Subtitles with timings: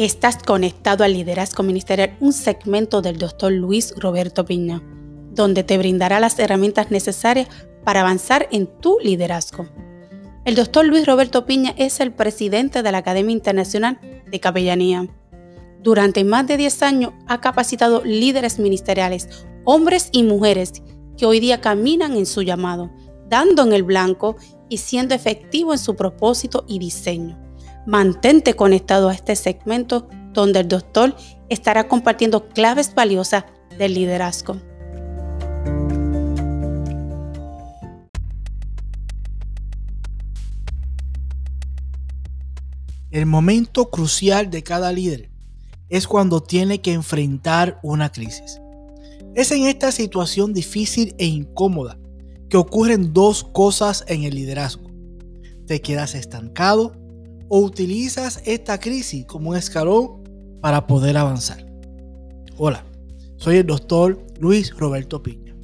[0.00, 4.82] Estás conectado al liderazgo ministerial, un segmento del doctor Luis Roberto Piña,
[5.34, 7.48] donde te brindará las herramientas necesarias
[7.84, 9.68] para avanzar en tu liderazgo.
[10.46, 15.06] El doctor Luis Roberto Piña es el presidente de la Academia Internacional de Capellanía.
[15.82, 19.28] Durante más de 10 años ha capacitado líderes ministeriales,
[19.66, 20.82] hombres y mujeres
[21.18, 22.90] que hoy día caminan en su llamado,
[23.28, 24.36] dando en el blanco
[24.70, 27.49] y siendo efectivo en su propósito y diseño.
[27.86, 31.16] Mantente conectado a este segmento donde el doctor
[31.48, 33.44] estará compartiendo claves valiosas
[33.78, 34.60] del liderazgo.
[43.10, 45.30] El momento crucial de cada líder
[45.88, 48.60] es cuando tiene que enfrentar una crisis.
[49.34, 51.98] Es en esta situación difícil e incómoda
[52.48, 54.90] que ocurren dos cosas en el liderazgo.
[55.66, 56.92] Te quedas estancado
[57.50, 60.22] o utilizas esta crisis como un escalón
[60.62, 61.66] para poder avanzar.
[62.56, 62.86] Hola,
[63.36, 65.54] soy el doctor Luis Roberto Piña.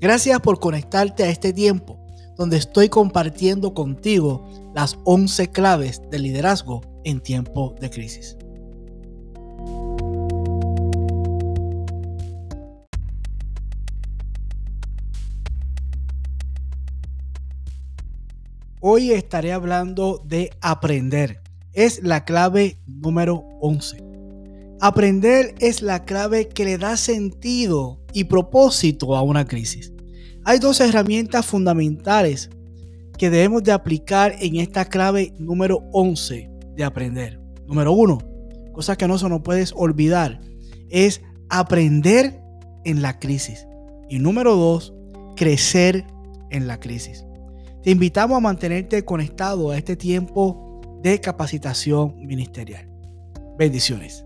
[0.00, 2.00] Gracias por conectarte a este tiempo
[2.36, 8.36] donde estoy compartiendo contigo las 11 claves del liderazgo en tiempo de crisis.
[18.86, 21.40] Hoy estaré hablando de aprender.
[21.72, 24.04] Es la clave número 11.
[24.78, 29.90] Aprender es la clave que le da sentido y propósito a una crisis.
[30.44, 32.50] Hay dos herramientas fundamentales
[33.16, 37.40] que debemos de aplicar en esta clave número 11 de aprender.
[37.66, 38.18] Número uno,
[38.74, 40.42] cosa que no se nos puedes olvidar,
[40.90, 42.38] es aprender
[42.84, 43.66] en la crisis.
[44.10, 44.92] Y número dos,
[45.36, 46.04] crecer
[46.50, 47.24] en la crisis.
[47.84, 52.88] Te invitamos a mantenerte conectado a este tiempo de capacitación ministerial.
[53.58, 54.24] Bendiciones.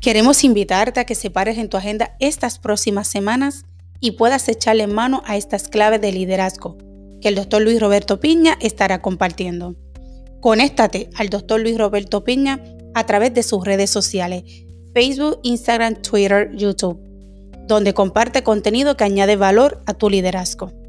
[0.00, 3.64] Queremos invitarte a que separes en tu agenda estas próximas semanas
[4.00, 6.76] y puedas echarle mano a estas claves de liderazgo
[7.22, 9.76] que el doctor Luis Roberto Piña estará compartiendo.
[10.42, 12.60] Conéctate al doctor Luis Roberto Piña
[12.94, 14.44] a través de sus redes sociales,
[14.94, 16.98] Facebook, Instagram, Twitter, YouTube,
[17.66, 20.83] donde comparte contenido que añade valor a tu liderazgo.